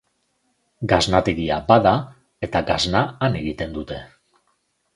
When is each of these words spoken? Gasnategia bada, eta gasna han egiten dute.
Gasnategia 0.93 1.59
bada, 1.67 1.93
eta 2.49 2.63
gasna 2.73 3.05
han 3.27 3.41
egiten 3.43 3.77
dute. 3.79 4.03